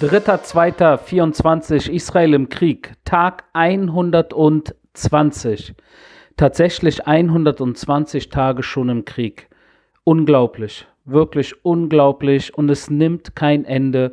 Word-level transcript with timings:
3.2.24 0.00 1.90
Israel 1.90 2.32
im 2.34 2.48
Krieg, 2.50 2.92
Tag 3.06 3.44
120. 3.54 5.74
Tatsächlich 6.36 7.06
120 7.06 8.28
Tage 8.28 8.62
schon 8.62 8.90
im 8.90 9.06
Krieg. 9.06 9.48
Unglaublich, 10.04 10.86
wirklich 11.06 11.64
unglaublich 11.64 12.52
und 12.58 12.68
es 12.68 12.90
nimmt 12.90 13.34
kein 13.36 13.64
Ende. 13.64 14.12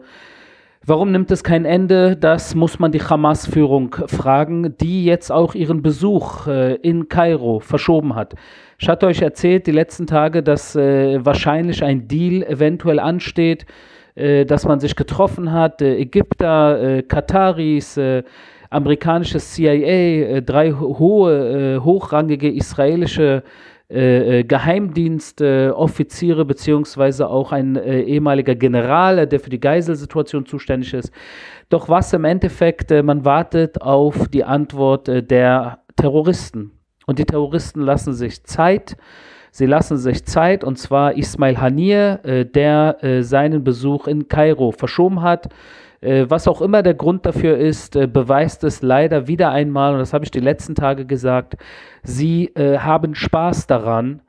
Warum 0.85 1.11
nimmt 1.11 1.31
es 1.31 1.43
kein 1.43 1.65
Ende? 1.65 2.15
Das 2.15 2.55
muss 2.55 2.79
man 2.79 2.93
die 2.93 3.01
Hamas-Führung 3.01 3.93
fragen, 4.07 4.77
die 4.77 5.03
jetzt 5.03 5.33
auch 5.33 5.53
ihren 5.53 5.81
Besuch 5.81 6.47
äh, 6.47 6.75
in 6.75 7.09
Kairo 7.09 7.59
verschoben 7.59 8.15
hat. 8.15 8.35
Ich 8.79 8.87
hatte 8.87 9.07
euch 9.07 9.21
erzählt 9.21 9.67
die 9.67 9.71
letzten 9.71 10.07
Tage, 10.07 10.43
dass 10.43 10.77
äh, 10.77 11.25
wahrscheinlich 11.25 11.83
ein 11.83 12.07
Deal 12.07 12.41
eventuell 12.43 12.99
ansteht 12.99 13.65
dass 14.15 14.65
man 14.65 14.79
sich 14.79 14.95
getroffen 14.95 15.51
hat, 15.51 15.81
äh, 15.81 15.97
Ägypter, 15.97 16.97
äh, 16.97 17.03
Kataris, 17.03 17.97
äh, 17.97 18.23
amerikanisches 18.69 19.53
CIA, 19.53 19.75
äh, 19.75 20.41
drei 20.41 20.71
hohe, 20.71 21.75
äh, 21.75 21.79
hochrangige 21.79 22.49
israelische 22.51 23.43
Geheimdienstoffiziere 23.89 26.45
beziehungsweise 26.45 27.29
auch 27.29 27.51
ein 27.51 27.75
ehemaliger 27.75 28.55
General, 28.55 29.27
der 29.27 29.39
für 29.39 29.51
die 29.51 29.59
Geiselsituation 29.59 30.47
zuständig 30.47 30.95
ist. 30.95 31.11
Doch 31.69 31.89
was 31.89 32.11
im 32.13 32.25
Endeffekt, 32.25 32.89
man 32.89 33.23
wartet 33.23 33.83
auf 33.83 34.29
die 34.29 34.45
Antwort 34.45 35.07
der 35.07 35.83
Terroristen. 35.95 36.71
Und 37.05 37.19
die 37.19 37.25
Terroristen 37.25 37.81
lassen 37.81 38.13
sich 38.13 38.43
Zeit. 38.45 38.97
Sie 39.55 39.67
lassen 39.67 39.97
sich 39.97 40.25
Zeit, 40.25 40.63
und 40.63 40.79
zwar 40.79 41.15
Ismail 41.15 41.61
Hanir, 41.61 42.21
äh, 42.23 42.43
der 42.43 43.03
äh, 43.03 43.21
seinen 43.21 43.63
Besuch 43.63 44.07
in 44.07 44.27
Kairo 44.27 44.71
verschoben 44.71 45.21
hat. 45.21 45.49
Äh, 46.01 46.25
was 46.27 46.47
auch 46.47 46.59
immer 46.59 46.81
der 46.81 46.95
Grund 46.95 47.27
dafür 47.27 47.59
ist, 47.59 47.95
äh, 47.95 48.07
beweist 48.07 48.63
es 48.63 48.81
leider 48.81 49.27
wieder 49.27 49.51
einmal, 49.51 49.93
und 49.93 49.99
das 49.99 50.11
habe 50.11 50.25
ich 50.25 50.31
die 50.31 50.39
letzten 50.39 50.73
Tage 50.73 51.05
gesagt, 51.05 51.57
sie 52.01 52.47
äh, 52.55 52.79
haben 52.79 53.13
Spaß 53.13 53.67
daran, 53.67 54.21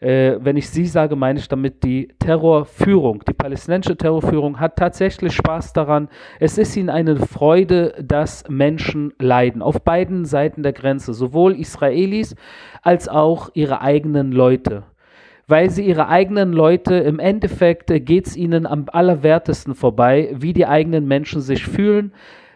äh, 0.00 0.36
wenn 0.40 0.56
ich 0.56 0.68
sie 0.68 0.86
sage, 0.86 1.14
meine 1.14 1.38
ich 1.38 1.48
damit 1.48 1.84
die 1.84 2.08
Terrorführung. 2.18 3.22
Die 3.28 3.34
palästinensische 3.34 3.96
Terrorführung 3.96 4.58
hat 4.58 4.76
tatsächlich 4.76 5.34
Spaß 5.34 5.72
daran. 5.74 6.08
Es 6.38 6.56
ist 6.58 6.76
ihnen 6.76 6.88
eine 6.88 7.16
Freude, 7.16 7.94
dass 8.02 8.44
Menschen 8.48 9.12
leiden. 9.18 9.60
Auf 9.60 9.82
beiden 9.82 10.24
Seiten 10.24 10.62
der 10.62 10.72
Grenze. 10.72 11.12
Sowohl 11.12 11.54
Israelis 11.54 12.34
als 12.82 13.08
auch 13.08 13.50
ihre 13.54 13.82
eigenen 13.82 14.32
Leute 14.32 14.84
weil 15.50 15.68
sie 15.68 15.84
ihre 15.84 16.06
eigenen 16.06 16.52
Leute, 16.52 16.94
im 16.94 17.18
Endeffekt 17.18 17.90
äh, 17.90 17.98
geht 17.98 18.28
es 18.28 18.36
ihnen 18.36 18.66
am 18.66 18.86
allerwertesten 18.86 19.74
vorbei, 19.74 20.30
wie 20.32 20.52
die 20.52 20.64
eigenen 20.64 21.08
Menschen 21.08 21.40
sich 21.40 21.66
fühlen, 21.66 22.12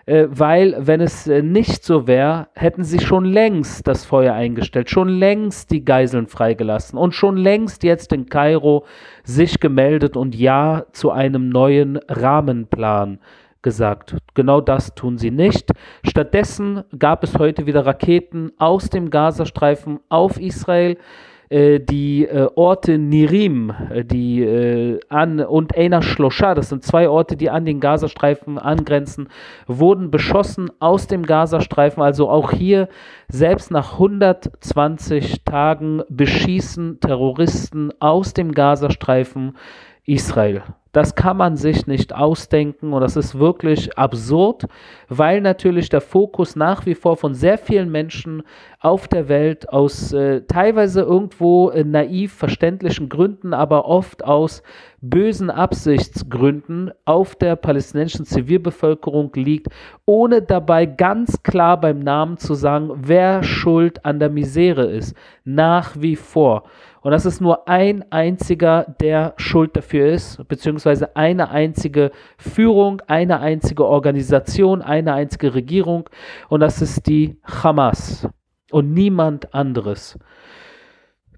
äh, 0.06 0.26
weil 0.28 0.76
wenn 0.78 1.00
es 1.00 1.26
äh, 1.26 1.42
nicht 1.42 1.84
so 1.84 2.06
wäre, 2.06 2.48
hätten 2.54 2.84
sie 2.84 3.00
schon 3.00 3.24
längst 3.24 3.86
das 3.86 4.04
Feuer 4.04 4.34
eingestellt, 4.34 4.90
schon 4.90 5.08
längst 5.08 5.70
die 5.70 5.84
Geiseln 5.84 6.26
freigelassen 6.26 6.98
und 6.98 7.14
schon 7.14 7.36
längst 7.36 7.84
jetzt 7.84 8.12
in 8.12 8.26
Kairo 8.26 8.84
sich 9.22 9.60
gemeldet 9.60 10.16
und 10.16 10.34
Ja 10.34 10.86
zu 10.92 11.10
einem 11.10 11.48
neuen 11.48 11.98
Rahmenplan 12.08 13.18
gesagt. 13.62 14.16
Genau 14.34 14.60
das 14.60 14.94
tun 14.94 15.18
sie 15.18 15.30
nicht. 15.30 15.72
Stattdessen 16.06 16.84
gab 16.98 17.24
es 17.24 17.38
heute 17.38 17.66
wieder 17.66 17.84
Raketen 17.84 18.52
aus 18.58 18.90
dem 18.90 19.10
Gazastreifen 19.10 20.00
auf 20.08 20.38
Israel. 20.38 20.98
Äh, 21.50 21.80
die 21.80 22.24
äh, 22.24 22.48
Orte 22.54 22.98
Nirim 22.98 23.72
äh, 23.90 24.04
die, 24.04 24.98
an, 25.08 25.40
und 25.40 25.76
Eina 25.76 26.02
Shlosha, 26.02 26.54
das 26.54 26.70
sind 26.70 26.82
zwei 26.82 27.08
Orte, 27.08 27.36
die 27.36 27.50
an 27.50 27.64
den 27.64 27.80
Gazastreifen 27.80 28.58
angrenzen, 28.58 29.28
wurden 29.66 30.10
beschossen 30.10 30.70
aus 30.80 31.06
dem 31.06 31.24
Gazastreifen. 31.24 32.02
Also 32.02 32.28
auch 32.30 32.50
hier, 32.50 32.88
selbst 33.28 33.70
nach 33.70 33.94
120 33.94 35.44
Tagen, 35.44 36.02
beschießen 36.08 37.00
Terroristen 37.00 37.92
aus 38.00 38.34
dem 38.34 38.52
Gazastreifen 38.52 39.56
Israel. 40.06 40.62
Das 40.92 41.16
kann 41.16 41.36
man 41.36 41.56
sich 41.56 41.88
nicht 41.88 42.14
ausdenken 42.14 42.92
und 42.92 43.00
das 43.00 43.16
ist 43.16 43.36
wirklich 43.36 43.98
absurd, 43.98 44.66
weil 45.08 45.40
natürlich 45.40 45.88
der 45.88 46.00
Fokus 46.00 46.54
nach 46.54 46.86
wie 46.86 46.94
vor 46.94 47.16
von 47.16 47.34
sehr 47.34 47.58
vielen 47.58 47.90
Menschen 47.90 48.44
auf 48.84 49.08
der 49.08 49.30
Welt 49.30 49.70
aus 49.70 50.12
äh, 50.12 50.42
teilweise 50.42 51.00
irgendwo 51.00 51.70
äh, 51.70 51.84
naiv 51.84 52.34
verständlichen 52.34 53.08
Gründen, 53.08 53.54
aber 53.54 53.86
oft 53.86 54.22
aus 54.22 54.62
bösen 55.00 55.48
Absichtsgründen 55.50 56.90
auf 57.06 57.34
der 57.34 57.56
palästinensischen 57.56 58.26
Zivilbevölkerung 58.26 59.32
liegt, 59.36 59.68
ohne 60.04 60.42
dabei 60.42 60.84
ganz 60.84 61.42
klar 61.42 61.80
beim 61.80 62.00
Namen 62.00 62.36
zu 62.36 62.52
sagen, 62.52 62.90
wer 62.94 63.42
schuld 63.42 64.04
an 64.04 64.18
der 64.18 64.28
Misere 64.28 64.84
ist. 64.84 65.16
Nach 65.44 65.96
wie 65.98 66.16
vor. 66.16 66.64
Und 67.00 67.12
das 67.12 67.24
ist 67.24 67.40
nur 67.40 67.66
ein 67.68 68.04
einziger, 68.12 68.84
der 69.00 69.32
schuld 69.38 69.76
dafür 69.76 70.08
ist, 70.08 70.46
beziehungsweise 70.46 71.16
eine 71.16 71.48
einzige 71.50 72.10
Führung, 72.36 73.00
eine 73.06 73.40
einzige 73.40 73.86
Organisation, 73.86 74.82
eine 74.82 75.14
einzige 75.14 75.54
Regierung. 75.54 76.08
Und 76.50 76.60
das 76.60 76.82
ist 76.82 77.06
die 77.06 77.38
Hamas 77.44 78.28
und 78.74 78.92
niemand 78.92 79.54
anderes. 79.54 80.18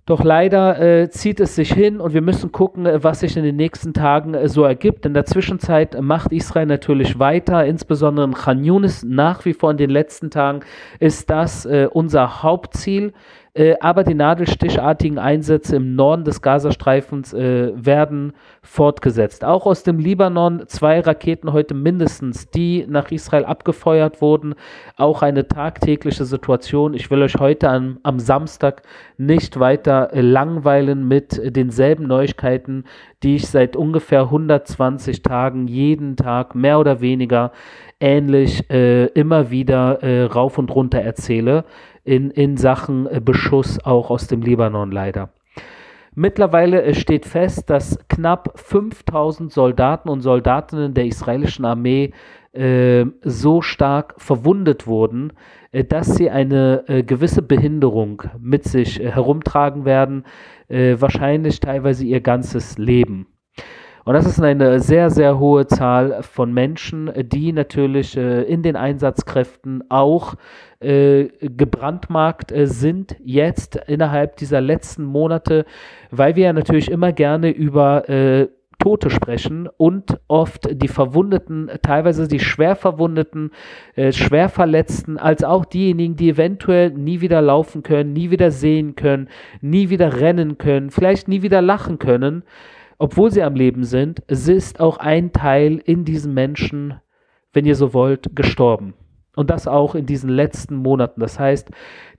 Doch 0.07 0.25
leider 0.25 0.81
äh, 0.81 1.11
zieht 1.11 1.39
es 1.41 1.57
sich 1.57 1.71
hin 1.73 2.01
und 2.01 2.15
wir 2.15 2.23
müssen 2.23 2.51
gucken, 2.51 2.87
äh, 2.87 3.05
was 3.05 3.21
sich 3.21 3.37
in 3.37 3.43
den 3.43 3.57
nächsten 3.57 3.93
Tagen 3.93 4.33
äh, 4.33 4.49
so 4.49 4.63
ergibt. 4.63 5.05
In 5.05 5.13
der 5.13 5.27
Zwischenzeit 5.27 6.01
macht 6.01 6.33
Israel 6.33 6.65
natürlich 6.67 7.19
weiter, 7.19 7.67
insbesondere 7.67 8.25
in 8.25 8.33
Khan 8.33 8.65
Yunis 8.65 9.03
nach 9.03 9.45
wie 9.45 9.53
vor 9.53 9.73
in 9.73 9.77
den 9.77 9.91
letzten 9.91 10.31
Tagen 10.31 10.61
ist 10.99 11.29
das 11.29 11.67
äh, 11.67 11.89
unser 11.93 12.43
Hauptziel. 12.43 13.13
Äh, 13.57 13.77
aber 13.81 14.05
die 14.05 14.15
nadelstichartigen 14.15 15.19
Einsätze 15.19 15.77
im 15.77 15.95
Norden 15.95 16.25
des 16.25 16.43
Gazastreifens 16.43 17.33
äh, 17.33 17.73
werden 17.75 18.35
fortgesetzt. 18.61 19.45
Auch 19.45 19.65
aus 19.65 19.83
dem 19.83 19.99
Libanon 19.99 20.65
zwei 20.67 21.01
Raketen 21.01 21.55
heute 21.55 21.73
mindestens, 21.73 22.51
die 22.51 22.85
nach 22.87 23.11
Israel 23.11 23.47
abgefeuert 23.47 24.21
wurden. 24.21 24.55
Auch 24.99 25.23
eine 25.23 25.49
tagtägliche 25.49 26.27
Situation. 26.27 26.93
Ich 26.93 27.11
will 27.11 27.23
euch 27.23 27.37
heute 27.37 27.71
am, 27.71 27.99
am 28.03 28.19
Samstag 28.19 28.83
nicht 29.17 29.59
weiter 29.59 30.13
äh, 30.13 30.21
langweilen 30.21 31.09
mit 31.09 31.41
denselben 31.57 32.07
Neuigkeiten, 32.07 32.85
die 33.23 33.37
ich 33.37 33.49
seit 33.49 33.75
ungefähr 33.75 34.25
120 34.25 35.23
Tagen 35.23 35.67
jeden 35.67 36.17
Tag 36.17 36.55
mehr 36.55 36.79
oder 36.79 37.01
weniger 37.01 37.53
ähnlich 38.01 38.69
äh, 38.69 39.07
immer 39.07 39.51
wieder 39.51 40.27
rauf 40.31 40.59
und 40.59 40.75
runter 40.75 40.99
erzähle 40.99 41.65
in, 42.07 42.31
in 42.31 42.57
Sachen 42.57 43.07
äh, 43.07 43.21
Beschuss 43.23 43.79
auch 43.85 44.11
aus 44.11 44.29
dem 44.29 44.41
Libanon 44.41 44.91
leider. 44.91 45.31
Mittlerweile 46.15 46.83
äh, 46.83 46.95
steht 46.95 47.27
fest, 47.27 47.69
dass 47.69 47.99
knapp 48.09 48.59
5000 48.59 49.53
Soldaten 49.53 50.09
und 50.09 50.23
Soldatinnen 50.23 50.95
der 50.95 51.07
israelischen 51.07 51.65
Armee 51.65 52.13
äh, 52.53 53.05
so 53.23 53.61
stark 53.61 54.15
verwundet 54.17 54.87
wurden, 54.87 55.35
äh, 55.73 55.85
dass 55.85 56.15
sie 56.15 56.31
eine 56.31 57.05
gewisse 57.07 57.43
Behinderung 57.43 58.23
mit 58.41 58.65
sich 58.65 58.99
herumtragen 58.99 59.85
werden, 59.85 60.25
wahrscheinlich 60.69 61.61
teilweise 61.61 62.05
ihr 62.05 62.21
ganzes 62.21 62.79
Leben. 62.79 63.27
Und 64.07 64.15
das 64.15 64.25
ist 64.25 64.41
eine 64.41 64.79
sehr, 64.79 65.11
sehr 65.11 65.41
hohe 65.41 65.67
Zahl 65.67 66.23
von 66.23 66.55
Menschen, 66.55 67.11
die 67.17 67.53
natürlich 67.53 68.17
äh, 68.17 68.43
in 68.43 68.63
den 68.63 68.77
Einsatzkräften 68.77 69.83
auch 69.91 70.37
äh, 70.79 71.25
gebrandmarkt 71.41 72.53
äh, 72.53 72.69
sind 72.69 73.17
jetzt 73.25 73.75
innerhalb 73.89 74.37
dieser 74.37 74.61
letzten 74.61 75.03
Monate, 75.03 75.65
weil 76.13 76.37
wir 76.37 76.45
ja 76.45 76.53
natürlich 76.53 76.89
immer 76.89 77.13
gerne 77.13 77.51
über 77.51 78.05
Tote 78.79 79.11
sprechen 79.11 79.69
und 79.77 80.21
oft 80.29 80.69
die 80.71 80.87
Verwundeten, 80.87 81.69
teilweise 81.83 82.29
die 82.29 82.39
schwer 82.39 82.77
Verwundeten, 82.77 83.51
äh, 83.97 84.13
schwer 84.13 84.49
Verletzten, 84.49 85.19
als 85.19 85.43
auch 85.43 85.65
diejenigen, 85.65 86.15
die 86.15 86.31
eventuell 86.31 86.91
nie 86.91 87.21
wieder 87.21 87.43
laufen 87.43 87.83
können, 87.83 88.13
nie 88.13 88.31
wieder 88.31 88.53
sehen 88.53 88.95
können, 88.95 89.29
nie 89.61 89.91
wieder 89.91 90.21
rennen 90.21 90.59
können, 90.59 90.91
vielleicht 90.91 91.27
nie 91.27 91.43
wieder 91.43 91.61
lachen 91.61 91.99
können 91.99 92.45
obwohl 92.99 93.31
sie 93.31 93.43
am 93.43 93.55
Leben 93.55 93.85
sind, 93.85 94.21
ist 94.49 94.81
auch 94.81 94.99
ein 94.99 95.33
Teil 95.33 95.81
in 95.85 96.05
diesen 96.05 96.33
Menschen, 96.35 96.95
wenn 97.53 97.67
ihr 97.67 97.75
so 97.75 97.93
wollt, 97.93 98.35
gestorben. 98.35 98.95
Und 99.35 99.51
das 99.51 99.69
auch 99.69 99.95
in 99.95 100.07
diesen 100.07 100.31
letzten 100.31 100.77
Monaten. 100.77 101.21
Das 101.21 101.39
heißt, 101.39 101.71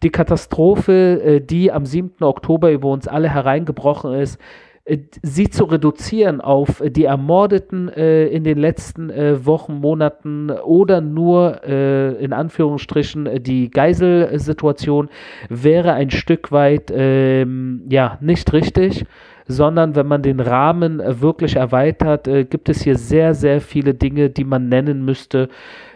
die 0.03 0.11
Katastrophe, 0.11 1.21
äh, 1.23 1.41
die 1.41 1.71
am 1.71 1.85
7. 1.85 2.23
Oktober 2.23 2.71
über 2.71 2.89
uns 2.89 3.07
alle 3.07 3.27
hereingebrochen 3.27 4.13
ist, 4.13 4.39
äh, 4.85 4.99
sie 5.23 5.49
zu 5.49 5.63
reduzieren 5.63 6.41
auf 6.41 6.83
die 6.85 7.05
Ermordeten 7.05 7.89
äh, 7.89 8.27
in 8.27 8.43
den 8.43 8.59
letzten 8.59 9.09
Wochen, 9.47 9.73
Monaten 9.79 10.51
oder 10.51 11.01
nur 11.01 11.63
in 11.63 12.33
Anführungsstrichen 12.33 13.41
die 13.41 13.71
Geiselsituation 13.71 15.09
wäre 15.49 15.93
ein 15.93 16.11
Stück 16.11 16.51
weit 16.51 16.91
ähm, 16.93 17.83
ja 17.89 18.19
nicht 18.21 18.53
richtig 18.53 19.05
sondern 19.47 19.95
wenn 19.95 20.07
man 20.07 20.21
den 20.21 20.39
Rahmen 20.39 20.99
äh, 20.99 21.21
wirklich 21.21 21.55
erweitert, 21.55 22.27
äh, 22.27 22.43
gibt 22.43 22.69
es 22.69 22.81
hier 22.81 22.97
sehr, 22.97 23.33
sehr 23.33 23.61
viele 23.61 23.93
Dinge, 23.93 24.29
die 24.29 24.43
man 24.43 24.69
nennen 24.69 25.05
müsste, 25.05 25.49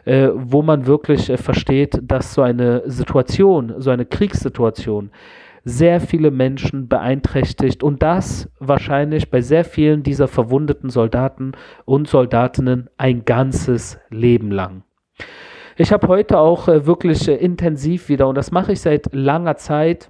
äh, 0.06 0.30
wo 0.34 0.62
man 0.62 0.88
wirklich 0.88 1.32
versteht, 1.36 2.00
dass 2.02 2.34
so 2.34 2.42
eine 2.42 2.84
Situation, 2.90 3.74
so 3.78 3.92
eine 3.92 4.06
Kriegssituation 4.06 5.12
sehr 5.64 6.00
viele 6.00 6.32
Menschen 6.32 6.88
beeinträchtigt 6.88 7.84
und 7.84 8.02
das 8.02 8.50
wahrscheinlich 8.60 9.30
bei 9.30 9.42
sehr 9.42 9.64
vielen 9.64 10.02
dieser 10.02 10.28
verwundeten 10.28 10.90
Soldaten 10.90 11.52
und 11.86 12.08
Soldatinnen 12.08 12.90
ein 12.98 13.26
ganzes 13.26 14.00
Leben 14.10 14.50
lang. 14.50 14.82
Ich 15.78 15.92
habe 15.92 16.08
heute 16.08 16.40
auch 16.40 16.68
wirklich 16.68 17.28
intensiv 17.28 18.10
wieder, 18.10 18.28
und 18.28 18.36
das 18.36 18.52
mache 18.52 18.72
ich 18.72 18.82
seit 18.82 19.14
langer 19.14 19.56
Zeit, 19.56 20.10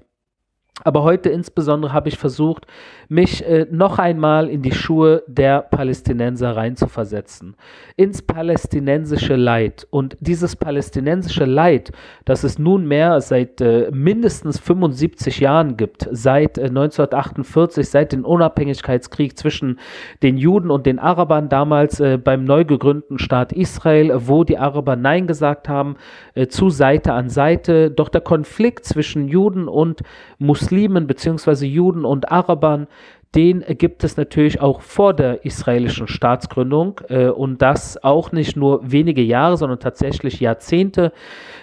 aber 0.84 1.04
heute 1.04 1.30
insbesondere 1.30 1.94
habe 1.94 2.10
ich 2.10 2.18
versucht, 2.18 2.66
mich 3.08 3.46
äh, 3.46 3.68
noch 3.70 4.00
einmal 4.00 4.50
in 4.50 4.62
die 4.62 4.72
Schuhe 4.72 5.24
der 5.28 5.62
Palästinenser 5.62 6.56
reinzuversetzen, 6.56 7.56
ins 7.98 8.22
palästinensische 8.22 9.36
Leid. 9.36 9.86
Und 9.90 10.18
dieses 10.20 10.56
palästinensische 10.56 11.46
Leid, 11.46 11.92
das 12.26 12.44
es 12.44 12.58
nunmehr 12.58 13.22
seit 13.22 13.62
äh, 13.62 13.92
mindestens 13.92 14.60
75 14.60 15.40
Jahren 15.40 15.78
gibt, 15.78 16.08
seit 16.12 16.58
äh, 16.58 16.66
1948, 16.66 17.90
seit 17.90 18.14
dem 18.14 18.26
Unabhängigkeitskrieg 18.26 19.38
zwischen 19.38 19.80
den 20.24 20.38
Juden 20.38 20.72
und 20.72 20.86
den 20.86 21.00
Arabern, 21.00 21.50
damals 21.50 22.00
äh, 22.00 22.18
beim 22.18 22.46
neu 22.46 22.66
gegründeten 22.66 23.20
Staat 23.20 23.52
Israel, 23.52 24.14
wo 24.28 24.44
die 24.44 24.58
Araber 24.58 24.96
Nein 24.96 25.28
gesagt 25.28 25.70
haben, 25.70 25.96
äh, 26.34 26.48
zu 26.48 26.70
Seite 26.70 27.14
an 27.14 27.30
Seite. 27.30 27.92
Doch 27.92 28.10
der 28.10 28.22
Konflikt 28.22 28.86
zwischen 28.86 29.28
Juden 29.28 29.68
und 29.68 30.02
Muslimen 30.40 30.71
beziehungsweise 31.08 31.66
Juden 31.66 32.06
und 32.06 32.32
Arabern 32.32 32.88
den 33.36 33.64
gibt 33.78 34.04
es 34.04 34.18
natürlich 34.18 34.60
auch 34.60 34.82
vor 34.82 35.14
der 35.14 35.46
israelischen 35.46 36.08
Staatsgründung 36.08 37.00
äh, 37.08 37.28
und 37.28 37.62
das 37.62 38.04
auch 38.04 38.34
nicht 38.34 38.58
nur 38.58 38.92
wenige 38.92 39.22
Jahre, 39.22 39.56
sondern 39.56 39.80
tatsächlich 39.80 40.42
Jahrzehnte, 40.42 41.14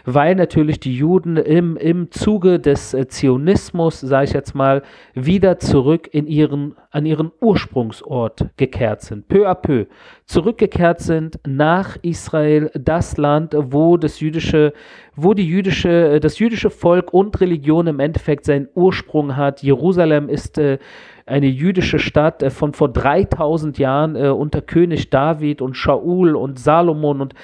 weil 0.07 0.35
natürlich 0.35 0.81
die 0.81 0.97
Juden 0.97 1.37
im, 1.37 1.77
im 1.77 2.11
Zuge 2.11 2.59
des 2.59 2.95
äh, 2.95 3.07
Zionismus, 3.07 4.01
sage 4.01 4.25
ich 4.25 4.33
jetzt 4.33 4.55
mal, 4.55 4.83
wieder 5.13 5.59
zurück 5.59 6.09
in 6.11 6.27
ihren, 6.27 6.75
an 6.91 7.05
ihren 7.05 7.31
Ursprungsort 7.41 8.47
gekehrt 8.57 9.03
sind, 9.03 9.29
peu 9.29 9.47
à 9.47 9.55
peu 9.55 9.87
zurückgekehrt 10.25 11.01
sind 11.01 11.39
nach 11.47 11.97
Israel, 12.03 12.71
das 12.75 13.17
Land, 13.19 13.55
wo 13.57 13.99
das 13.99 14.21
jüdische, 14.21 14.73
wo 15.15 15.35
die 15.35 15.47
jüdische, 15.47 16.19
das 16.21 16.39
jüdische 16.39 16.71
Volk 16.71 17.13
und 17.13 17.41
Religion 17.41 17.87
im 17.87 18.01
Endeffekt 18.01 18.47
seinen 18.47 18.69
Ursprung 18.75 19.37
hat. 19.37 19.63
Jerusalem 19.63 20.29
ist 20.31 20.57
äh, 20.57 20.79
eine 21.27 21.47
jüdische 21.47 21.99
Stadt 21.99 22.43
äh, 22.43 22.51
von 22.51 22.73
vor 22.73 22.89
3000 22.89 23.79
Jahren 23.79 24.17
äh, 24.17 24.29
unter 24.29 24.63
König 24.63 25.11
David 25.11 25.61
und 25.61 25.77
Shaul 25.77 26.37
und 26.37 26.59
Salomon 26.59 27.21
und 27.21 27.35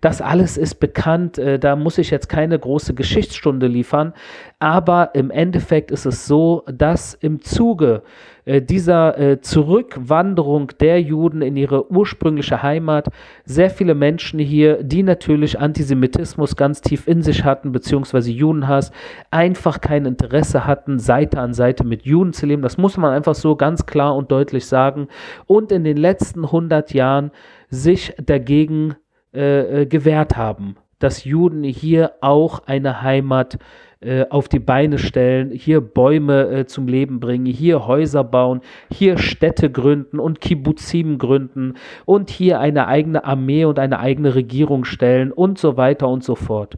das 0.00 0.20
alles 0.20 0.56
ist 0.56 0.76
bekannt. 0.76 1.38
Äh, 1.38 1.58
da 1.58 1.76
muss 1.76 1.98
ich 1.98 2.10
jetzt 2.10 2.28
keine 2.28 2.58
große 2.58 2.94
Geschichtsstunde 2.94 3.66
liefern. 3.66 4.12
Aber 4.58 5.14
im 5.14 5.30
Endeffekt 5.30 5.90
ist 5.90 6.06
es 6.06 6.26
so, 6.26 6.64
dass 6.66 7.14
im 7.14 7.40
Zuge 7.42 8.02
äh, 8.02 8.33
dieser 8.46 9.18
äh, 9.18 9.40
Zurückwanderung 9.40 10.72
der 10.80 11.00
Juden 11.00 11.42
in 11.42 11.56
ihre 11.56 11.90
ursprüngliche 11.90 12.62
Heimat 12.62 13.08
sehr 13.44 13.70
viele 13.70 13.94
Menschen 13.94 14.38
hier, 14.38 14.82
die 14.82 15.02
natürlich 15.02 15.58
Antisemitismus 15.58 16.56
ganz 16.56 16.80
tief 16.80 17.08
in 17.08 17.22
sich 17.22 17.44
hatten, 17.44 17.72
beziehungsweise 17.72 18.30
Judenhass, 18.30 18.92
einfach 19.30 19.80
kein 19.80 20.04
Interesse 20.04 20.66
hatten, 20.66 20.98
Seite 20.98 21.40
an 21.40 21.54
Seite 21.54 21.84
mit 21.84 22.04
Juden 22.04 22.32
zu 22.32 22.46
leben. 22.46 22.62
Das 22.62 22.76
muss 22.76 22.96
man 22.96 23.12
einfach 23.12 23.34
so 23.34 23.56
ganz 23.56 23.86
klar 23.86 24.14
und 24.14 24.30
deutlich 24.30 24.66
sagen. 24.66 25.08
Und 25.46 25.72
in 25.72 25.84
den 25.84 25.96
letzten 25.96 26.44
100 26.44 26.92
Jahren 26.92 27.30
sich 27.70 28.14
dagegen 28.24 28.96
äh, 29.34 29.82
äh, 29.82 29.86
gewährt 29.86 30.36
haben, 30.36 30.76
dass 30.98 31.24
Juden 31.24 31.64
hier 31.64 32.12
auch 32.20 32.60
eine 32.66 33.02
Heimat 33.02 33.58
äh, 34.04 34.26
auf 34.28 34.48
die 34.48 34.58
Beine 34.58 34.98
stellen, 34.98 35.50
hier 35.50 35.80
Bäume 35.80 36.50
äh, 36.50 36.66
zum 36.66 36.88
Leben 36.88 37.20
bringen, 37.20 37.46
hier 37.46 37.86
Häuser 37.86 38.22
bauen, 38.22 38.60
hier 38.90 39.16
Städte 39.16 39.70
gründen 39.70 40.18
und 40.18 40.42
Kibbuzim 40.42 41.16
gründen 41.16 41.74
und 42.04 42.28
hier 42.28 42.60
eine 42.60 42.86
eigene 42.86 43.24
Armee 43.24 43.64
und 43.64 43.78
eine 43.78 44.00
eigene 44.00 44.34
Regierung 44.34 44.84
stellen 44.84 45.32
und 45.32 45.58
so 45.58 45.78
weiter 45.78 46.08
und 46.08 46.22
so 46.22 46.34
fort. 46.34 46.76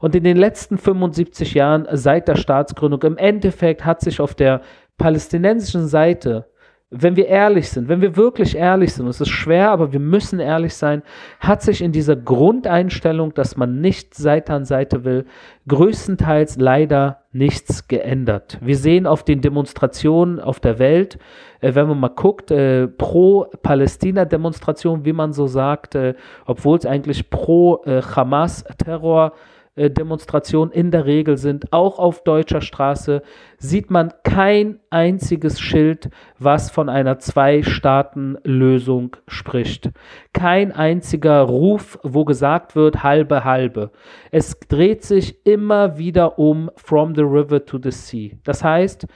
Und 0.00 0.14
in 0.14 0.24
den 0.24 0.36
letzten 0.36 0.76
75 0.76 1.54
Jahren 1.54 1.86
seit 1.92 2.28
der 2.28 2.36
Staatsgründung 2.36 3.02
im 3.04 3.16
Endeffekt 3.16 3.86
hat 3.86 4.02
sich 4.02 4.20
auf 4.20 4.34
der 4.34 4.60
palästinensischen 4.98 5.86
Seite 5.86 6.46
wenn 6.90 7.16
wir 7.16 7.26
ehrlich 7.26 7.68
sind, 7.68 7.88
wenn 7.88 8.00
wir 8.00 8.16
wirklich 8.16 8.56
ehrlich 8.56 8.94
sind, 8.94 9.08
es 9.08 9.20
ist 9.20 9.28
schwer, 9.28 9.70
aber 9.70 9.92
wir 9.92 9.98
müssen 9.98 10.38
ehrlich 10.38 10.74
sein, 10.74 11.02
hat 11.40 11.60
sich 11.60 11.82
in 11.82 11.90
dieser 11.90 12.14
Grundeinstellung, 12.14 13.34
dass 13.34 13.56
man 13.56 13.80
nicht 13.80 14.14
Seite 14.14 14.52
an 14.54 14.64
Seite 14.64 15.04
will, 15.04 15.24
größtenteils 15.66 16.58
leider 16.58 17.22
nichts 17.32 17.88
geändert. 17.88 18.58
Wir 18.62 18.76
sehen 18.76 19.06
auf 19.06 19.24
den 19.24 19.40
Demonstrationen 19.40 20.38
auf 20.38 20.60
der 20.60 20.78
Welt, 20.78 21.18
äh, 21.60 21.74
wenn 21.74 21.88
man 21.88 21.98
mal 21.98 22.08
guckt, 22.08 22.52
äh, 22.52 22.86
pro 22.86 23.46
Palästina-Demonstration, 23.62 25.04
wie 25.04 25.12
man 25.12 25.32
so 25.32 25.48
sagt, 25.48 25.96
äh, 25.96 26.14
obwohl 26.44 26.78
es 26.78 26.86
eigentlich 26.86 27.30
pro 27.30 27.82
äh, 27.84 28.00
Hamas-Terror 28.00 29.32
äh, 29.34 29.55
Demonstrationen 29.76 30.72
in 30.72 30.90
der 30.90 31.04
Regel 31.04 31.36
sind, 31.36 31.72
auch 31.72 31.98
auf 31.98 32.24
deutscher 32.24 32.62
Straße, 32.62 33.22
sieht 33.58 33.90
man 33.90 34.12
kein 34.22 34.80
einziges 34.88 35.60
Schild, 35.60 36.08
was 36.38 36.70
von 36.70 36.88
einer 36.88 37.18
Zwei-Staaten-Lösung 37.18 39.16
spricht. 39.28 39.90
Kein 40.32 40.72
einziger 40.72 41.42
Ruf, 41.42 41.98
wo 42.02 42.24
gesagt 42.24 42.74
wird, 42.74 43.02
halbe, 43.02 43.44
halbe. 43.44 43.90
Es 44.30 44.58
dreht 44.60 45.04
sich 45.04 45.44
immer 45.46 45.98
wieder 45.98 46.38
um 46.38 46.70
from 46.76 47.14
the 47.14 47.22
river 47.22 47.64
to 47.64 47.78
the 47.82 47.90
sea. 47.90 48.30
Das 48.44 48.64
heißt, 48.64 49.06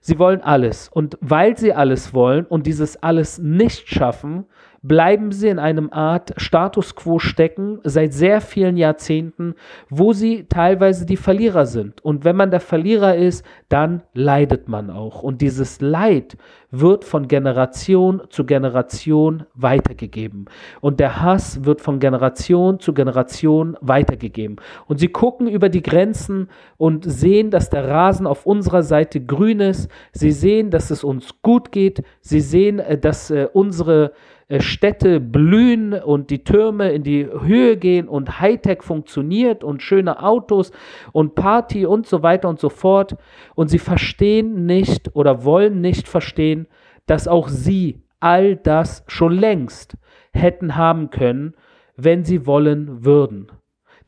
sie 0.00 0.18
wollen 0.18 0.42
alles. 0.42 0.90
Und 0.90 1.16
weil 1.22 1.56
sie 1.56 1.72
alles 1.72 2.12
wollen 2.12 2.44
und 2.44 2.66
dieses 2.66 3.02
alles 3.02 3.38
nicht 3.38 3.88
schaffen, 3.88 4.44
bleiben 4.84 5.32
sie 5.32 5.48
in 5.48 5.58
einem 5.58 5.90
Art 5.90 6.34
Status 6.36 6.94
quo 6.94 7.18
stecken 7.18 7.80
seit 7.84 8.12
sehr 8.12 8.42
vielen 8.42 8.76
Jahrzehnten, 8.76 9.54
wo 9.88 10.12
sie 10.12 10.44
teilweise 10.44 11.06
die 11.06 11.16
Verlierer 11.16 11.64
sind. 11.64 12.04
Und 12.04 12.24
wenn 12.24 12.36
man 12.36 12.50
der 12.50 12.60
Verlierer 12.60 13.16
ist, 13.16 13.46
dann 13.70 14.02
leidet 14.12 14.68
man 14.68 14.90
auch. 14.90 15.22
Und 15.22 15.40
dieses 15.40 15.80
Leid 15.80 16.36
wird 16.70 17.04
von 17.04 17.28
Generation 17.28 18.22
zu 18.28 18.44
Generation 18.44 19.44
weitergegeben. 19.54 20.46
Und 20.82 21.00
der 21.00 21.22
Hass 21.22 21.64
wird 21.64 21.80
von 21.80 21.98
Generation 21.98 22.78
zu 22.78 22.92
Generation 22.92 23.78
weitergegeben. 23.80 24.56
Und 24.86 24.98
sie 24.98 25.08
gucken 25.08 25.48
über 25.48 25.70
die 25.70 25.82
Grenzen 25.82 26.50
und 26.76 27.10
sehen, 27.10 27.50
dass 27.50 27.70
der 27.70 27.88
Rasen 27.88 28.26
auf 28.26 28.44
unserer 28.44 28.82
Seite 28.82 29.24
grün 29.24 29.60
ist. 29.60 29.90
Sie 30.12 30.32
sehen, 30.32 30.70
dass 30.70 30.90
es 30.90 31.04
uns 31.04 31.40
gut 31.40 31.72
geht. 31.72 32.02
Sie 32.20 32.40
sehen, 32.40 32.80
äh, 32.80 32.98
dass 32.98 33.30
äh, 33.30 33.48
unsere 33.50 34.12
Städte 34.58 35.20
blühen 35.20 35.94
und 35.94 36.30
die 36.30 36.44
Türme 36.44 36.92
in 36.92 37.02
die 37.02 37.26
Höhe 37.26 37.76
gehen 37.76 38.08
und 38.08 38.40
Hightech 38.40 38.82
funktioniert 38.82 39.64
und 39.64 39.82
schöne 39.82 40.22
Autos 40.22 40.70
und 41.12 41.34
Party 41.34 41.86
und 41.86 42.06
so 42.06 42.22
weiter 42.22 42.48
und 42.48 42.60
so 42.60 42.68
fort. 42.68 43.16
Und 43.54 43.68
sie 43.68 43.78
verstehen 43.78 44.66
nicht 44.66 45.14
oder 45.16 45.44
wollen 45.44 45.80
nicht 45.80 46.08
verstehen, 46.08 46.66
dass 47.06 47.26
auch 47.26 47.48
sie 47.48 48.02
all 48.20 48.56
das 48.56 49.04
schon 49.06 49.32
längst 49.32 49.96
hätten 50.32 50.76
haben 50.76 51.10
können, 51.10 51.54
wenn 51.96 52.24
sie 52.24 52.46
wollen 52.46 53.04
würden. 53.04 53.50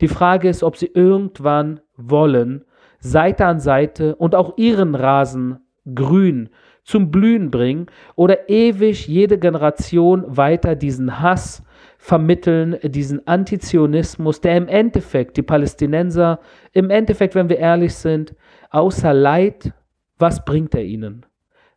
Die 0.01 0.07
Frage 0.07 0.49
ist, 0.49 0.63
ob 0.63 0.77
sie 0.77 0.91
irgendwann 0.93 1.79
wollen, 1.95 2.65
Seite 2.99 3.45
an 3.45 3.59
Seite 3.59 4.15
und 4.15 4.35
auch 4.35 4.57
ihren 4.57 4.95
Rasen 4.95 5.59
grün 5.93 6.49
zum 6.87 7.11
Blühen 7.11 7.51
bringen 7.51 7.87
oder 8.15 8.49
ewig 8.49 9.07
jede 9.09 9.37
Generation 9.37 10.23
weiter 10.25 10.73
diesen 10.75 11.19
Hass 11.19 11.61
vermitteln, 11.97 12.77
diesen 12.81 13.27
Antizionismus, 13.27 14.39
der 14.39 14.55
im 14.55 14.69
Endeffekt 14.69 15.35
die 15.35 15.41
Palästinenser, 15.41 16.39
im 16.71 16.89
Endeffekt, 16.89 17.35
wenn 17.35 17.49
wir 17.49 17.57
ehrlich 17.57 17.93
sind, 17.93 18.35
außer 18.69 19.13
Leid, 19.13 19.73
was 20.17 20.45
bringt 20.45 20.73
er 20.75 20.85
ihnen? 20.85 21.25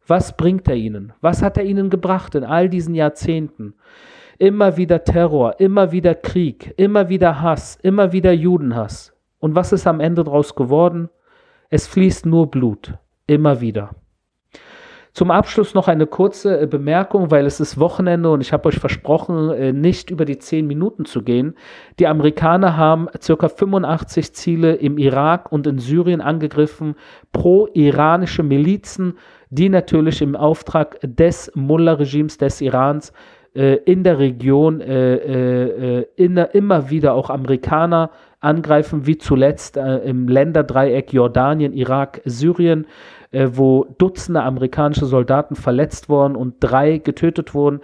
Was 0.06 0.36
bringt 0.36 0.68
er 0.68 0.76
ihnen? 0.76 1.12
Was 1.20 1.42
hat 1.42 1.58
er 1.58 1.64
ihnen 1.64 1.90
gebracht 1.90 2.36
in 2.36 2.44
all 2.44 2.68
diesen 2.68 2.94
Jahrzehnten? 2.94 3.74
Immer 4.38 4.76
wieder 4.76 5.02
Terror, 5.02 5.58
immer 5.58 5.90
wieder 5.90 6.14
Krieg, 6.14 6.72
immer 6.76 7.08
wieder 7.08 7.42
Hass, 7.42 7.76
immer 7.82 8.12
wieder 8.12 8.32
Judenhass. 8.32 9.12
Und 9.40 9.56
was 9.56 9.72
ist 9.72 9.88
am 9.88 9.98
Ende 9.98 10.22
daraus 10.22 10.54
geworden? 10.54 11.10
Es 11.68 11.88
fließt 11.88 12.26
nur 12.26 12.48
Blut, 12.48 12.94
immer 13.26 13.60
wieder. 13.60 13.90
Zum 15.12 15.30
Abschluss 15.30 15.74
noch 15.74 15.88
eine 15.88 16.06
kurze 16.06 16.60
äh, 16.60 16.66
Bemerkung, 16.66 17.30
weil 17.30 17.46
es 17.46 17.60
ist 17.60 17.78
Wochenende 17.78 18.30
und 18.30 18.40
ich 18.40 18.52
habe 18.52 18.68
euch 18.68 18.78
versprochen, 18.78 19.50
äh, 19.50 19.72
nicht 19.72 20.10
über 20.10 20.24
die 20.24 20.38
10 20.38 20.66
Minuten 20.66 21.04
zu 21.04 21.22
gehen. 21.22 21.54
Die 21.98 22.06
Amerikaner 22.06 22.76
haben 22.76 23.08
ca. 23.08 23.48
85 23.48 24.34
Ziele 24.34 24.74
im 24.74 24.98
Irak 24.98 25.50
und 25.50 25.66
in 25.66 25.78
Syrien 25.78 26.20
angegriffen, 26.20 26.94
pro-iranische 27.32 28.42
Milizen 28.42 29.14
die 29.50 29.68
natürlich 29.68 30.22
im 30.22 30.36
Auftrag 30.36 30.98
des 31.02 31.50
Mullah-Regimes 31.54 32.38
des 32.38 32.60
Irans 32.60 33.10
äh, 33.10 33.12
in 33.52 34.04
der 34.04 34.18
Region 34.18 34.80
äh, 34.80 35.14
äh, 36.00 36.06
in, 36.16 36.36
immer 36.36 36.90
wieder 36.90 37.14
auch 37.14 37.30
Amerikaner 37.30 38.10
angreifen, 38.40 39.06
wie 39.06 39.18
zuletzt 39.18 39.76
äh, 39.76 39.98
im 39.98 40.28
Länderdreieck 40.28 41.12
Jordanien, 41.12 41.72
Irak, 41.72 42.22
Syrien, 42.24 42.86
äh, 43.32 43.48
wo 43.52 43.86
Dutzende 43.98 44.42
amerikanische 44.42 45.06
Soldaten 45.06 45.54
verletzt 45.56 46.08
wurden 46.08 46.36
und 46.36 46.56
drei 46.60 46.98
getötet 46.98 47.54
wurden. 47.54 47.80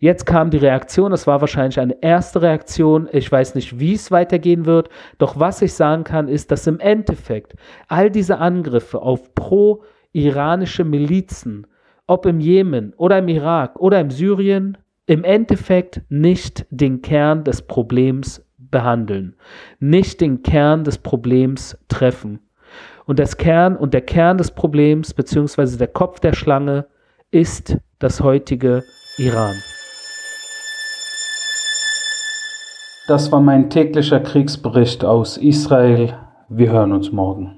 Jetzt 0.00 0.26
kam 0.26 0.50
die 0.50 0.58
Reaktion, 0.58 1.10
das 1.10 1.26
war 1.26 1.40
wahrscheinlich 1.40 1.80
eine 1.80 2.00
erste 2.00 2.40
Reaktion. 2.40 3.08
Ich 3.10 3.30
weiß 3.30 3.56
nicht, 3.56 3.80
wie 3.80 3.94
es 3.94 4.12
weitergehen 4.12 4.64
wird. 4.64 4.90
Doch 5.18 5.40
was 5.40 5.60
ich 5.60 5.74
sagen 5.74 6.04
kann, 6.04 6.28
ist, 6.28 6.52
dass 6.52 6.68
im 6.68 6.78
Endeffekt 6.78 7.56
all 7.88 8.08
diese 8.08 8.38
Angriffe 8.38 9.02
auf 9.02 9.34
pro-iranische 9.34 10.84
Milizen, 10.84 11.66
ob 12.06 12.26
im 12.26 12.38
Jemen 12.38 12.94
oder 12.96 13.18
im 13.18 13.26
Irak 13.26 13.80
oder 13.80 13.98
im 13.98 14.10
Syrien, 14.10 14.78
im 15.08 15.24
Endeffekt 15.24 16.02
nicht 16.10 16.66
den 16.70 17.00
Kern 17.00 17.42
des 17.42 17.62
Problems 17.62 18.44
behandeln, 18.58 19.36
nicht 19.80 20.20
den 20.20 20.42
Kern 20.42 20.84
des 20.84 20.98
Problems 20.98 21.78
treffen. 21.88 22.40
Und 23.06 23.18
das 23.18 23.38
Kern 23.38 23.74
und 23.74 23.94
der 23.94 24.02
Kern 24.02 24.36
des 24.36 24.50
Problems 24.50 25.14
beziehungsweise 25.14 25.78
der 25.78 25.88
Kopf 25.88 26.20
der 26.20 26.34
Schlange 26.34 26.86
ist 27.30 27.78
das 27.98 28.20
heutige 28.20 28.84
Iran. 29.16 29.54
Das 33.08 33.32
war 33.32 33.40
mein 33.40 33.70
täglicher 33.70 34.20
Kriegsbericht 34.20 35.06
aus 35.06 35.38
Israel. 35.38 36.12
Wir 36.50 36.70
hören 36.70 36.92
uns 36.92 37.10
morgen. 37.10 37.57